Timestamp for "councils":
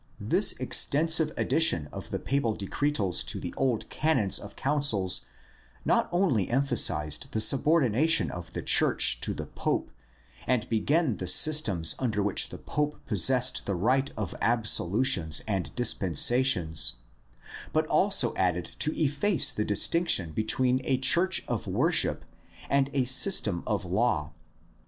4.55-5.25